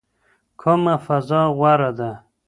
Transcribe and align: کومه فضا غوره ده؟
کومه 0.61 0.95
فضا 1.05 1.41
غوره 1.57 1.91
ده؟ 1.97 2.11